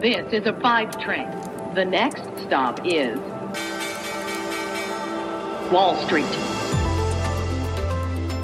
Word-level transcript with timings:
This 0.00 0.32
is 0.32 0.46
a 0.46 0.54
five 0.62 0.98
train. 0.98 1.28
The 1.74 1.84
next 1.84 2.22
stop 2.46 2.80
is 2.86 3.18
Wall 5.70 5.94
Street. 6.06 6.24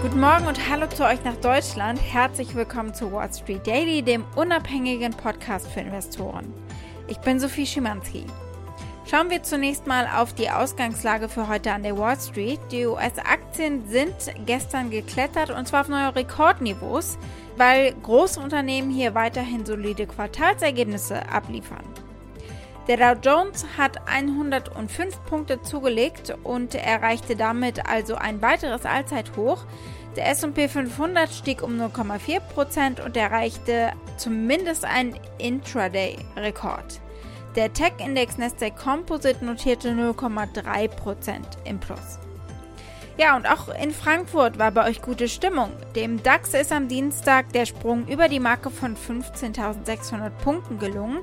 Guten 0.03 0.21
Morgen 0.21 0.47
und 0.47 0.69
hallo 0.69 0.87
zu 0.87 1.07
euch 1.07 1.25
nach 1.25 1.37
Deutschland. 1.37 1.99
Herzlich 1.99 2.55
willkommen 2.55 2.93
zu 2.93 3.11
Wall 3.11 3.33
Street 3.33 3.67
Daily, 3.67 4.03
dem 4.03 4.27
unabhängigen 4.35 5.13
Podcast 5.13 5.69
für 5.69 5.81
Investoren. 5.81 6.53
Ich 7.09 7.17
bin 7.21 7.41
Sophie 7.41 7.65
Schimanski. 7.65 8.27
Schauen 9.09 9.31
wir 9.31 9.45
zunächst 9.45 9.87
mal 9.87 10.09
auf 10.17 10.33
die 10.33 10.51
Ausgangslage 10.51 11.29
für 11.29 11.47
heute 11.47 11.71
an 11.71 11.85
der 11.85 11.97
Wall 11.97 12.19
Street. 12.19 12.59
Die 12.73 12.87
US-Aktien 12.87 13.89
sind 13.89 14.17
gestern 14.47 14.91
geklettert 14.91 15.51
und 15.51 15.69
zwar 15.69 15.83
auf 15.83 15.89
neue 15.89 16.17
Rekordniveaus, 16.17 17.17
weil 17.57 17.95
große 18.03 18.41
Unternehmen 18.41 18.91
hier 18.91 19.15
weiterhin 19.15 19.65
solide 19.65 20.09
Quartalsergebnisse 20.09 21.29
abliefern. 21.31 21.85
Der 22.89 22.97
Dow 22.97 23.21
Jones 23.23 23.65
hat 23.79 24.09
105 24.09 25.25
Punkte 25.27 25.63
zugelegt 25.63 26.35
und 26.43 26.75
erreichte 26.75 27.37
damit 27.37 27.89
also 27.89 28.17
ein 28.17 28.43
weiteres 28.43 28.85
Allzeithoch. 28.85 29.67
Der 30.17 30.29
SP 30.35 30.67
500 30.67 31.33
stieg 31.33 31.63
um 31.63 31.81
0,4% 31.81 33.05
und 33.05 33.17
erreichte 33.17 33.93
zumindest 34.17 34.85
einen 34.85 35.15
Intraday-Rekord. 35.39 37.01
Der 37.57 37.73
Tech-Index 37.73 38.37
Nasdaq 38.37 38.77
Composite 38.77 39.43
notierte 39.43 39.89
0,3% 39.89 41.41
im 41.65 41.81
Plus. 41.81 42.19
Ja, 43.17 43.35
und 43.35 43.47
auch 43.51 43.69
in 43.69 43.93
Frankfurt 43.93 44.59
war 44.59 44.71
bei 44.71 44.87
euch 44.87 45.01
gute 45.01 45.27
Stimmung. 45.27 45.71
Dem 45.95 46.23
DAX 46.23 46.53
ist 46.53 46.71
am 46.71 46.87
Dienstag 46.87 47.51
der 47.55 47.65
Sprung 47.65 48.07
über 48.09 48.29
die 48.29 48.41
Marke 48.41 48.69
von 48.69 48.95
15.600 48.95 50.29
Punkten 50.29 50.79
gelungen. 50.79 51.21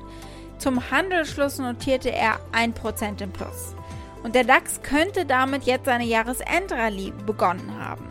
Zum 0.58 0.90
Handelsschluss 0.90 1.60
notierte 1.60 2.10
er 2.10 2.40
1% 2.52 3.22
im 3.22 3.30
Plus. 3.30 3.76
Und 4.24 4.34
der 4.34 4.42
DAX 4.42 4.82
könnte 4.82 5.26
damit 5.26 5.62
jetzt 5.64 5.84
seine 5.84 6.04
Jahresendrallye 6.04 7.12
begonnen 7.24 7.78
haben. 7.78 8.08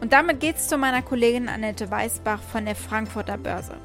Und 0.00 0.14
damit 0.14 0.40
geht's 0.40 0.66
zu 0.66 0.78
meiner 0.78 1.02
Kollegin 1.02 1.50
Annette 1.50 1.90
Weißbach 1.90 2.40
von 2.40 2.64
der 2.64 2.74
Frankfurter 2.76 3.36
Börse. 3.36 3.76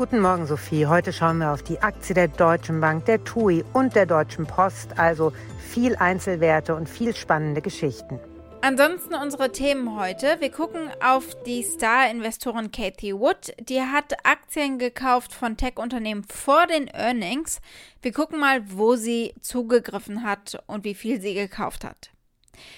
Guten 0.00 0.20
Morgen, 0.20 0.46
Sophie. 0.46 0.86
Heute 0.86 1.12
schauen 1.12 1.36
wir 1.40 1.52
auf 1.52 1.62
die 1.62 1.78
Aktie 1.82 2.14
der 2.14 2.28
Deutschen 2.28 2.80
Bank, 2.80 3.04
der 3.04 3.22
TUI 3.22 3.62
und 3.74 3.94
der 3.94 4.06
Deutschen 4.06 4.46
Post. 4.46 4.98
Also 4.98 5.30
viel 5.58 5.94
Einzelwerte 5.94 6.74
und 6.74 6.88
viel 6.88 7.14
spannende 7.14 7.60
Geschichten. 7.60 8.18
Ansonsten 8.62 9.12
unsere 9.12 9.52
Themen 9.52 10.00
heute. 10.00 10.36
Wir 10.40 10.50
gucken 10.50 10.88
auf 11.04 11.26
die 11.44 11.62
Star-Investorin 11.62 12.72
Kathy 12.72 13.12
Wood. 13.12 13.52
Die 13.60 13.82
hat 13.82 14.14
Aktien 14.24 14.78
gekauft 14.78 15.34
von 15.34 15.58
Tech-Unternehmen 15.58 16.24
vor 16.24 16.66
den 16.66 16.88
Earnings. 16.88 17.60
Wir 18.00 18.12
gucken 18.14 18.40
mal, 18.40 18.62
wo 18.70 18.96
sie 18.96 19.34
zugegriffen 19.42 20.24
hat 20.24 20.62
und 20.66 20.84
wie 20.84 20.94
viel 20.94 21.20
sie 21.20 21.34
gekauft 21.34 21.84
hat. 21.84 22.10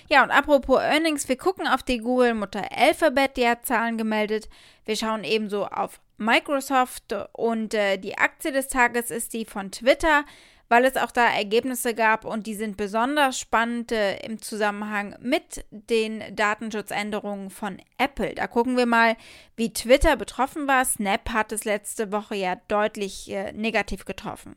Ja, 0.09 0.25
und 0.25 0.33
apropos 0.33 0.81
Earnings, 0.81 1.29
wir 1.29 1.37
gucken 1.37 1.69
auf 1.69 1.85
die 1.85 1.99
Google-Mutter 1.99 2.65
Alphabet, 2.77 3.37
die 3.37 3.47
hat 3.47 3.65
Zahlen 3.65 3.97
gemeldet. 3.97 4.49
Wir 4.85 4.97
schauen 4.97 5.23
ebenso 5.23 5.67
auf 5.67 6.01
Microsoft 6.25 7.15
und 7.33 7.75
äh, 7.75 7.99
die 7.99 8.19
Aktie 8.19 8.53
des 8.53 8.69
Tages 8.69 9.11
ist 9.11 9.33
die 9.33 9.45
von 9.45 9.71
Twitter, 9.71 10.25
weil 10.69 10.85
es 10.87 10.97
auch 10.97 11.11
da 11.11 11.27
Ergebnisse 11.27 11.95
gab 11.95 12.25
und 12.25 12.47
die 12.47 12.55
sind 12.55 12.77
besonders 12.77 13.39
spannend 13.39 13.93
äh, 13.93 14.17
im 14.25 14.41
Zusammenhang 14.41 15.17
mit 15.21 15.65
den 15.71 16.23
Datenschutzänderungen 16.35 17.51
von 17.51 17.79
Apple. 17.99 18.35
Da 18.35 18.47
gucken 18.47 18.77
wir 18.77 18.87
mal, 18.87 19.17
wie 19.57 19.73
Twitter 19.73 20.17
betroffen 20.17 20.67
war. 20.69 20.85
Snap 20.85 21.31
hat 21.31 21.53
es 21.53 21.65
letzte 21.65 22.11
Woche 22.11 22.37
ja 22.37 22.57
deutlich 22.69 23.31
äh, 23.31 23.53
negativ 23.53 24.05
getroffen. 24.07 24.57